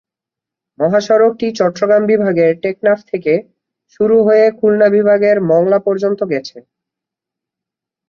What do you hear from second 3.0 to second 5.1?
থেকে শুরু হয়ে খুলনা